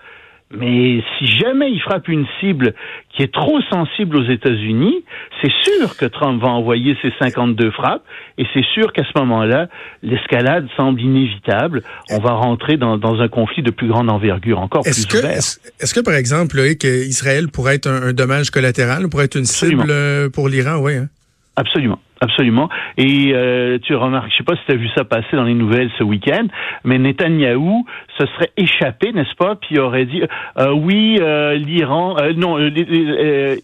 Mais 0.53 1.03
si 1.19 1.27
jamais 1.27 1.73
il 1.73 1.81
frappe 1.81 2.07
une 2.07 2.25
cible 2.39 2.75
qui 3.11 3.23
est 3.23 3.33
trop 3.33 3.61
sensible 3.63 4.17
aux 4.17 4.31
États-Unis, 4.31 5.05
c'est 5.43 5.51
sûr 5.65 5.97
que 5.97 6.07
Trump 6.07 6.41
va 6.41 6.49
envoyer 6.49 6.97
ses 7.03 7.13
52 7.21 7.73
frappes 7.73 8.05
et 8.39 8.45
c'est 8.55 8.65
sûr 8.75 8.93
qu'à 8.93 9.03
ce 9.03 9.19
moment-là, 9.19 9.69
l'escalade 10.05 10.69
semble 10.77 11.01
inévitable. 11.01 11.83
On 12.11 12.21
va 12.21 12.33
rentrer 12.33 12.77
dans, 12.77 13.21
un 13.21 13.29
conflit 13.29 13.65
de 13.65 13.73
plus 13.73 13.89
grande 13.89 14.09
envergure, 14.09 14.61
encore 14.61 14.83
plus 14.83 15.07
que, 15.07 15.17
Est-ce 15.17 15.95
que, 15.95 16.01
par 16.01 16.15
exemple, 16.15 16.57
Loïc, 16.57 16.85
Israël 16.85 17.49
pourrait 17.49 17.75
être 17.75 17.89
un, 17.89 18.13
dommage 18.13 18.51
collatéral, 18.51 19.09
pourrait 19.09 19.25
être 19.25 19.37
une 19.37 19.47
cible 19.47 19.91
euh, 19.91 20.29
pour 20.29 20.49
l'Iran, 20.49 20.77
oui? 20.77 20.95
Hein? 20.95 21.09
Absolument. 21.57 21.99
Absolument. 22.21 22.71
Et 22.97 23.33
euh, 23.35 23.79
tu 23.83 23.95
remarques, 23.95 24.31
je 24.31 24.37
sais 24.37 24.43
pas 24.43 24.57
si 24.57 24.63
tu 24.67 24.73
as 24.73 24.77
vu 24.77 24.89
ça 24.97 25.05
passer 25.05 25.37
dans 25.37 25.45
les 25.45 25.55
nouvelles 25.55 25.91
ce 25.99 26.03
week-end, 26.03 26.47
mais 26.83 26.99
Netanyahou 26.99 27.85
se 28.19 28.27
serait 28.27 28.51
échappé, 28.57 29.13
n'est-ce 29.13 29.35
pas, 29.35 29.57
puis 29.57 29.79
aurait 29.79 30.07
dit 30.07 30.23
euh, 30.59 30.71
oui, 30.73 31.19
euh, 31.21 31.55
l'Iran, 31.55 32.17
euh, 32.19 32.33
non, 32.35 32.59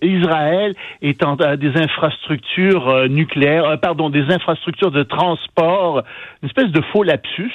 Israël 0.02 0.74
est 1.00 1.24
en 1.24 1.36
des 1.36 1.72
infrastructures 1.76 3.08
nucléaires, 3.08 3.78
pardon, 3.80 4.10
des 4.10 4.30
infrastructures 4.30 4.90
de 4.90 5.02
transport, 5.02 6.02
une 6.42 6.48
espèce 6.48 6.70
de 6.70 6.82
faux 6.92 7.02
lapsus. 7.02 7.52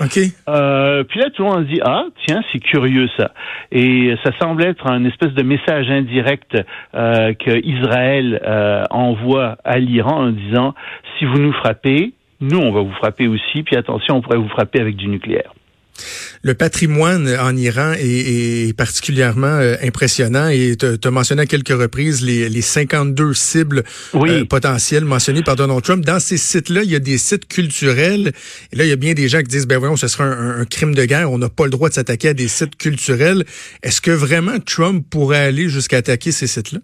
Ok. 0.00 0.14
puis 0.14 1.20
là, 1.20 1.30
tout 1.34 1.42
le 1.42 1.48
monde 1.48 1.66
dit 1.66 1.80
ah 1.84 2.04
tiens, 2.26 2.40
c'est 2.50 2.58
curieux 2.58 3.08
ça. 3.18 3.32
Et 3.70 4.14
ça 4.24 4.30
semble 4.40 4.64
être 4.64 4.90
un 4.90 5.04
espèce 5.04 5.34
de 5.34 5.42
message 5.42 5.90
indirect 5.90 6.56
que 6.94 7.66
Israël 7.66 8.40
envoie 8.90 9.56
à 9.64 9.78
l'Iran 9.78 10.32
disant 10.38 10.74
si 11.18 11.24
vous 11.24 11.38
nous 11.38 11.52
frappez, 11.52 12.12
nous 12.40 12.58
on 12.58 12.72
va 12.72 12.80
vous 12.80 12.94
frapper 12.94 13.26
aussi, 13.28 13.62
puis 13.62 13.76
attention, 13.76 14.16
on 14.16 14.20
pourrait 14.20 14.38
vous 14.38 14.48
frapper 14.48 14.80
avec 14.80 14.96
du 14.96 15.08
nucléaire. 15.08 15.52
Le 16.42 16.54
patrimoine 16.54 17.28
en 17.40 17.56
Iran 17.56 17.92
est, 17.98 18.76
particulièrement 18.76 19.46
euh, 19.46 19.74
impressionnant 19.82 20.48
et 20.48 20.76
tu 20.76 20.86
as 20.86 21.10
mentionné 21.10 21.42
à 21.42 21.46
quelques 21.46 21.68
reprises 21.68 22.24
les, 22.24 22.48
les 22.48 22.60
52 22.60 23.34
cibles 23.34 23.82
euh, 24.14 24.44
potentielles 24.44 25.04
mentionnées 25.04 25.42
par 25.42 25.56
Donald 25.56 25.82
Trump. 25.82 26.04
Dans 26.04 26.20
ces 26.20 26.36
sites-là, 26.36 26.82
il 26.84 26.90
y 26.90 26.94
a 26.94 27.00
des 27.00 27.18
sites 27.18 27.48
culturels. 27.48 28.32
Et 28.72 28.76
là, 28.76 28.84
il 28.84 28.88
y 28.88 28.92
a 28.92 28.96
bien 28.96 29.14
des 29.14 29.28
gens 29.28 29.38
qui 29.38 29.48
disent, 29.48 29.66
ben 29.66 29.78
voyons, 29.78 29.96
ce 29.96 30.06
serait 30.06 30.24
un, 30.24 30.60
un 30.60 30.64
crime 30.64 30.94
de 30.94 31.04
guerre. 31.04 31.32
On 31.32 31.38
n'a 31.38 31.48
pas 31.48 31.64
le 31.64 31.70
droit 31.70 31.88
de 31.88 31.94
s'attaquer 31.94 32.28
à 32.28 32.34
des 32.34 32.48
sites 32.48 32.76
culturels. 32.76 33.44
Est-ce 33.82 34.00
que 34.00 34.12
vraiment 34.12 34.58
Trump 34.64 35.04
pourrait 35.10 35.38
aller 35.38 35.68
jusqu'à 35.68 35.96
attaquer 35.96 36.30
ces 36.30 36.46
sites-là? 36.46 36.78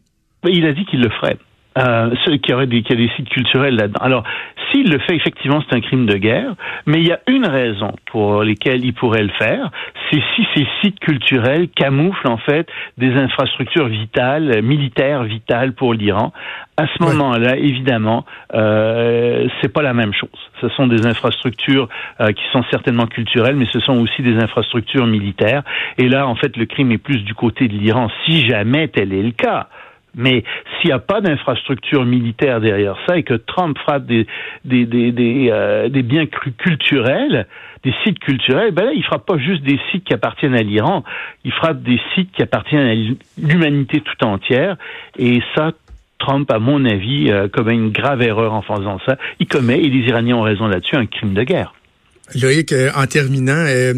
Il 0.47 0.67
a 0.67 0.73
dit 0.73 0.85
qu'il 0.87 1.01
le 1.01 1.11
ferait 1.11 1.39
euh, 1.79 2.15
ceux 2.25 2.37
qui 2.37 2.53
auraient 2.53 2.67
des, 2.67 2.83
qui 2.83 2.93
a 2.93 2.97
des 2.97 3.11
sites 3.17 3.29
culturels 3.29 3.77
là-dedans. 3.77 4.01
Alors, 4.01 4.25
s'il 4.71 4.91
le 4.91 4.99
fait, 4.99 5.17
effectivement, 5.17 5.63
c'est 5.69 5.77
un 5.77 5.81
crime 5.81 6.07
de 6.07 6.17
guerre, 6.17 6.55
mais 6.87 6.99
il 6.99 7.07
y 7.07 7.13
a 7.13 7.21
une 7.29 7.47
raison 7.47 7.93
pour 8.07 8.43
lesquelles 8.43 8.85
il 8.85 8.93
pourrait 8.93 9.23
le 9.23 9.33
faire, 9.39 9.71
c'est 10.11 10.21
si 10.35 10.47
ces 10.55 10.67
sites 10.81 11.01
culturels 11.01 11.69
camouflent 11.69 12.29
en 12.29 12.39
fait 12.39 12.69
des 12.99 13.13
infrastructures 13.15 13.89
vitales, 13.89 14.63
militaires 14.63 15.25
vitales 15.25 15.73
pour 15.73 15.95
l'Iran. 15.95 16.33
À 16.77 16.87
ce 16.87 17.03
moment-là, 17.05 17.57
évidemment, 17.57 18.25
euh, 18.53 19.47
c'est 19.61 19.73
pas 19.73 19.83
la 19.83 19.95
même 19.95 20.13
chose. 20.13 20.31
Ce 20.61 20.69
sont 20.71 20.87
des 20.87 21.07
infrastructures 21.07 21.89
euh, 22.21 22.33
qui 22.33 22.43
sont 22.53 22.65
certainement 22.71 23.07
culturelles, 23.07 23.55
mais 23.55 23.67
ce 23.73 23.81
sont 23.81 23.99
aussi 23.99 24.23
des 24.23 24.37
infrastructures 24.37 25.07
militaires. 25.07 25.63
Et 25.99 26.09
là, 26.09 26.27
en 26.27 26.35
fait, 26.35 26.57
le 26.57 26.67
crime 26.67 26.91
est 26.91 26.99
plus 26.99 27.23
du 27.23 27.35
côté 27.35 27.69
de 27.69 27.75
l'Iran, 27.75 28.09
si 28.27 28.47
jamais 28.49 28.89
tel 28.89 29.13
est 29.13 29.23
le 29.23 29.33
cas. 29.33 29.69
Mais 30.15 30.45
s'il 30.81 30.89
n'y 30.89 30.93
a 30.93 30.99
pas 30.99 31.21
d'infrastructure 31.21 32.05
militaire 32.05 32.61
derrière 32.61 32.97
ça 33.07 33.17
et 33.19 33.23
que 33.23 33.35
Trump 33.35 33.79
frappe 33.79 34.07
des, 34.07 34.27
des, 34.65 34.87
des, 34.87 35.13
des, 35.13 35.49
euh, 35.51 35.89
des 35.89 36.03
biens 36.03 36.27
culturels, 36.27 37.47
des 37.83 37.95
sites 38.05 38.19
culturels, 38.19 38.71
ben 38.73 38.87
là, 38.87 38.93
il 38.95 39.05
frappe 39.05 39.27
pas 39.27 39.39
juste 39.39 39.63
des 39.63 39.79
sites 39.91 40.05
qui 40.05 40.15
appartiennent 40.15 40.55
à 40.55 40.63
l'Iran, 40.63 41.05
il 41.45 41.53
frappe 41.53 41.83
des 41.83 42.01
sites 42.15 42.33
qui 42.33 42.43
appartiennent 42.43 42.87
à 42.87 42.95
l'humanité 43.39 44.01
tout 44.01 44.25
entière. 44.25 44.77
Et 45.19 45.41
ça, 45.55 45.73
Trump, 46.19 46.51
à 46.51 46.59
mon 46.59 46.85
avis, 46.85 47.31
euh, 47.31 47.49
commet 47.49 47.75
une 47.75 47.91
grave 47.91 48.23
erreur 48.23 48.55
en 48.55 48.63
faisant 48.63 48.99
ça. 49.07 49.17
Il 49.41 49.47
commet, 49.47 49.79
et 49.79 49.89
les 49.89 50.09
Iraniens 50.09 50.37
ont 50.37 50.43
raison 50.43 50.67
là-dessus, 50.67 50.97
un 50.97 51.07
crime 51.07 51.35
de 51.35 51.43
guerre. 51.43 51.75
Loïc, 52.35 52.73
euh, 52.73 52.91
en 52.95 53.07
terminant, 53.07 53.53
euh, 53.67 53.93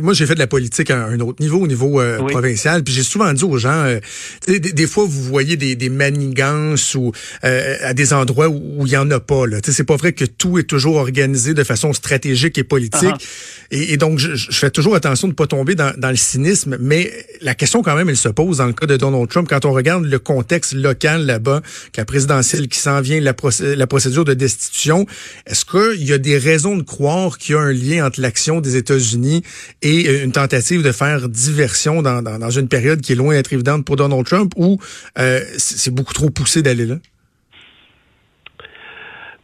moi 0.00 0.14
j'ai 0.14 0.26
fait 0.26 0.34
de 0.34 0.38
la 0.38 0.46
politique 0.46 0.90
à 0.90 1.06
un 1.06 1.18
autre 1.18 1.42
niveau, 1.42 1.58
au 1.58 1.66
niveau 1.66 2.00
euh, 2.00 2.18
provincial, 2.18 2.84
puis 2.84 2.94
j'ai 2.94 3.02
souvent 3.02 3.32
dit 3.32 3.42
aux 3.42 3.58
gens, 3.58 3.98
des, 4.46 4.86
fois 4.86 5.04
vous 5.08 5.22
voyez 5.22 5.56
des, 5.56 5.74
des 5.74 5.88
manigances 5.88 6.94
ou 6.94 7.10
à 7.42 7.92
des 7.92 8.12
endroits 8.12 8.48
où 8.48 8.86
il 8.86 8.92
y 8.92 8.96
en 8.96 9.10
a 9.10 9.18
pas. 9.18 9.46
Là, 9.46 9.58
c'est 9.62 9.84
pas 9.84 9.96
vrai 9.96 10.12
que 10.12 10.24
tout 10.24 10.58
est 10.58 10.64
toujours 10.64 10.96
organisé 10.96 11.52
de 11.52 11.64
façon 11.64 11.92
stratégique 11.92 12.58
et 12.58 12.64
politique, 12.64 13.02
uh-huh. 13.02 13.92
et, 13.92 13.96
donc 13.96 14.18
je, 14.20 14.36
fais 14.52 14.70
toujours 14.70 14.94
attention 14.94 15.26
de 15.26 15.32
ne 15.32 15.36
pas 15.36 15.48
tomber 15.48 15.74
dans, 15.74 15.92
dans, 15.98 16.10
le 16.10 16.16
cynisme. 16.16 16.76
Mais 16.78 17.12
la 17.40 17.56
question 17.56 17.82
quand 17.82 17.96
même, 17.96 18.08
elle 18.08 18.16
se 18.16 18.28
pose 18.28 18.58
dans 18.58 18.66
le 18.66 18.72
cas 18.72 18.86
de 18.86 18.96
Donald 18.96 19.28
Trump 19.28 19.48
quand 19.48 19.64
on 19.64 19.72
regarde 19.72 20.04
le 20.04 20.18
contexte 20.20 20.74
local 20.74 21.26
là-bas, 21.26 21.60
la 21.96 22.04
présidentielle 22.04 22.68
qui 22.68 22.78
s'en 22.78 23.00
vient, 23.00 23.20
la, 23.20 23.34
la 23.60 23.86
procédure 23.86 24.24
de 24.24 24.34
destitution. 24.34 25.06
Est-ce 25.46 25.64
qu'il 25.64 26.04
y 26.04 26.12
a 26.12 26.18
des 26.18 26.38
raisons 26.38 26.76
de 26.76 26.82
croire 26.82 27.36
qu'il 27.36 27.54
y 27.54 27.58
a 27.58 27.63
un 27.63 27.63
lien 27.72 28.06
entre 28.06 28.20
l'action 28.20 28.60
des 28.60 28.76
États-Unis 28.76 29.42
et 29.82 30.08
euh, 30.08 30.24
une 30.24 30.32
tentative 30.32 30.82
de 30.82 30.92
faire 30.92 31.28
diversion 31.28 32.02
dans, 32.02 32.22
dans, 32.22 32.50
une 32.50 32.68
période 32.68 33.00
qui 33.00 33.12
est 33.12 33.16
loin 33.16 33.34
d'être 33.34 33.52
évidente 33.52 33.84
pour 33.84 33.96
Donald 33.96 34.24
Trump 34.24 34.52
ou 34.56 34.78
euh, 35.18 35.40
c'est 35.56 35.92
beaucoup 35.92 36.14
trop 36.14 36.30
poussé 36.30 36.62
d'aller 36.62 36.86
là? 36.86 36.98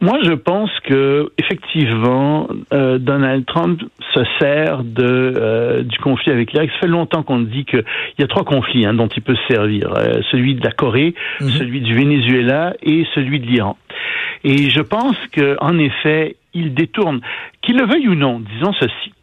Moi, 0.01 0.17
je 0.23 0.33
pense 0.33 0.71
que 0.83 1.31
effectivement, 1.37 2.49
euh, 2.73 2.97
Donald 2.97 3.45
Trump 3.45 3.81
se 4.13 4.23
sert 4.39 4.83
de 4.83 5.83
du 5.83 5.97
conflit 5.99 6.31
avec 6.31 6.51
l'Irak. 6.51 6.69
Ça 6.73 6.79
fait 6.81 6.87
longtemps 6.87 7.23
qu'on 7.23 7.39
dit 7.39 7.65
qu'il 7.65 7.83
y 8.19 8.23
a 8.23 8.27
trois 8.27 8.43
conflits 8.43 8.85
hein, 8.85 8.93
dont 8.93 9.07
il 9.07 9.21
peut 9.21 9.35
se 9.35 9.53
servir 9.53 9.93
celui 10.31 10.55
de 10.55 10.63
la 10.63 10.71
Corée, 10.71 11.13
mhm. 11.39 11.49
celui 11.49 11.81
du 11.81 11.93
Venezuela 11.93 12.73
et 12.81 13.05
celui 13.13 13.39
de 13.39 13.45
l'Iran. 13.45 13.77
Et 14.43 14.69
je 14.69 14.81
pense 14.81 15.15
que, 15.31 15.55
en 15.61 15.77
effet, 15.77 16.35
il 16.53 16.73
détourne, 16.73 17.21
qu'il 17.61 17.77
le 17.77 17.85
veuille 17.85 18.07
ou 18.07 18.15
non, 18.15 18.39
disons 18.39 18.73
ceci, 18.73 19.13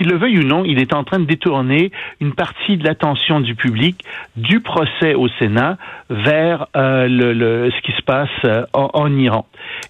qu'il 0.00 0.10
le 0.10 0.16
veuille 0.16 0.38
ou 0.38 0.44
non, 0.44 0.64
il 0.64 0.80
est 0.80 0.94
en 0.94 1.04
train 1.04 1.18
de 1.18 1.26
détourner 1.26 1.92
une 2.20 2.32
partie 2.32 2.78
de 2.78 2.84
l'attention 2.84 3.40
du 3.40 3.54
public 3.54 4.02
du 4.36 4.60
procès 4.60 5.14
au 5.14 5.28
Sénat 5.38 5.76
vers 6.08 6.68
euh, 6.74 7.06
le, 7.06 7.70
ce 7.70 7.80
qui 7.82 7.92
se 7.92 8.02
passe 8.02 8.28
euh, 8.44 8.64
en, 8.72 9.14
Iran. 9.14 9.46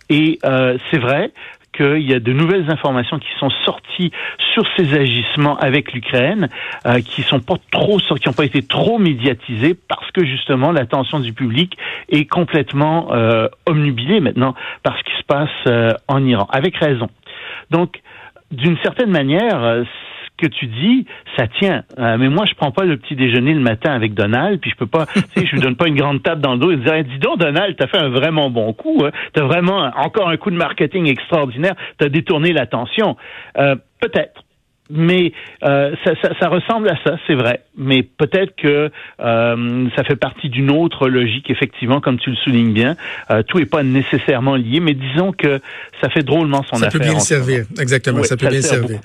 Et 0.09 0.41
euh, 0.45 0.77
c'est 0.91 0.99
vrai 0.99 1.31
qu'il 1.73 2.03
y 2.03 2.13
a 2.13 2.19
de 2.19 2.33
nouvelles 2.33 2.69
informations 2.71 3.21
qui 3.21 3.29
sont 3.39 3.51
sorties 3.65 4.11
sur 4.53 4.65
ces 4.77 4.95
agissements 4.95 5.57
avec 5.59 5.93
l'Ukraine, 5.93 6.49
euh, 6.87 7.01
qui 7.01 7.23
sont 7.23 7.39
pas 7.39 7.55
trop, 7.71 7.99
qui 7.99 8.29
n'ont 8.29 8.35
pas 8.35 8.45
été 8.45 8.63
trop 8.63 8.99
médiatisées 8.99 9.77
parce 9.89 10.11
que 10.11 10.27
justement 10.27 10.73
l'attention 10.73 11.21
du 11.21 11.33
public 11.33 11.79
est 12.09 12.25
complètement 12.25 13.13
euh, 13.13 13.47
maintenant 14.21 14.55
par 14.83 14.99
ce 14.99 15.05
qui 15.05 15.17
se 15.17 15.25
passe 15.25 15.49
euh, 15.69 15.93
en 16.09 16.25
Iran, 16.25 16.49
avec 16.51 16.77
raison. 16.77 17.09
Donc, 17.71 18.01
d'une 18.51 18.77
certaine 18.83 19.11
manière, 19.11 19.85
que 20.41 20.47
tu 20.47 20.67
dis, 20.67 21.07
ça 21.37 21.47
tient. 21.47 21.85
Euh, 21.99 22.17
mais 22.19 22.29
moi, 22.29 22.45
je 22.47 22.55
prends 22.55 22.73
pas 22.73 22.85
le 22.85 22.97
petit 22.97 23.15
déjeuner 23.15 23.55
le 23.55 23.61
matin 23.61 23.93
avec 23.93 24.15
Donald, 24.15 24.61
puis 24.61 24.71
je 24.71 24.77
peux 24.77 24.87
pas, 24.87 25.07
tu 25.37 25.47
je 25.47 25.53
lui 25.53 25.61
donne 25.61 25.77
pas 25.77 25.89
une 25.89 25.97
grande 25.97 26.23
table 26.23 26.41
dans 26.41 26.55
le 26.55 26.59
dos 26.59 26.71
et 26.71 26.77
dire, 26.77 27.05
dis 27.05 27.19
donc, 27.19 27.39
Donald, 27.39 27.77
t'as 27.77 27.87
fait 27.87 27.99
un 27.99 28.09
vraiment 28.09 28.51
bon 28.51 28.73
coup, 28.73 29.05
hein. 29.05 29.11
t'as 29.33 29.45
vraiment 29.45 29.91
encore 29.97 30.29
un 30.29 30.37
coup 30.37 30.51
de 30.51 30.57
marketing 30.57 31.09
extraordinaire, 31.09 31.75
t'as 31.99 32.09
détourné 32.09 32.53
l'attention. 32.53 33.17
Euh, 33.59 33.77
peut-être. 34.01 34.43
Mais 34.91 35.33
euh, 35.63 35.95
ça, 36.05 36.13
ça, 36.21 36.31
ça, 36.39 36.49
ressemble 36.49 36.89
à 36.89 36.97
ça, 37.05 37.17
c'est 37.27 37.35
vrai. 37.35 37.63
Mais 37.77 38.03
peut-être 38.03 38.55
que 38.57 38.91
euh, 39.21 39.89
ça 39.97 40.05
fait 40.05 40.17
partie 40.17 40.49
d'une 40.49 40.71
autre 40.71 41.09
logique, 41.09 41.51
effectivement, 41.51 42.01
comme 42.01 42.19
tu 42.19 42.31
le 42.31 42.37
soulignes 42.37 42.73
bien. 42.73 42.97
Euh, 43.31 43.43
tout 43.43 43.59
n'est 43.59 43.67
pas 43.67 43.83
nécessairement 43.83 44.57
lié, 44.57 44.81
mais 44.81 44.95
disons 44.95 45.33
que 45.33 45.61
ça 46.01 46.09
fait 46.11 46.23
drôlement 46.23 46.63
son 46.65 46.77
affaire. 46.77 46.93
Ça 46.93 46.99
peut 46.99 47.05
bien 47.05 47.19
servir, 47.21 47.65
exactement. 47.79 48.23
ça 48.25 48.37
peut 48.37 48.49
bien 48.49 48.63
servir. 48.63 49.01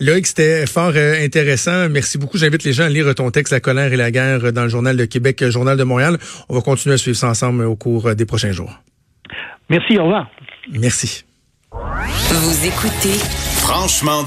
Loïc, 0.00 0.26
c'était 0.26 0.66
fort 0.66 0.92
euh, 0.96 1.24
intéressant. 1.24 1.88
Merci 1.88 2.18
beaucoup. 2.18 2.36
J'invite 2.36 2.64
les 2.64 2.72
gens 2.72 2.84
à 2.84 2.88
lire 2.88 3.14
ton 3.14 3.30
texte 3.30 3.52
La 3.52 3.60
colère 3.60 3.92
et 3.92 3.96
la 3.96 4.10
guerre 4.10 4.52
dans 4.52 4.64
le 4.64 4.68
Journal 4.68 4.96
de 4.96 5.04
Québec, 5.04 5.44
Journal 5.48 5.76
de 5.76 5.84
Montréal. 5.84 6.18
On 6.48 6.54
va 6.54 6.60
continuer 6.60 6.94
à 6.94 6.98
suivre 6.98 7.16
ça 7.16 7.28
ensemble 7.28 7.64
au 7.64 7.76
cours 7.76 8.14
des 8.14 8.26
prochains 8.26 8.52
jours. 8.52 8.72
Merci, 9.70 9.96
au 9.98 10.02
revoir. 10.02 10.28
Merci. 10.72 11.24
Vous 11.72 12.66
écoutez 12.66 13.18
Franchement 13.64 14.22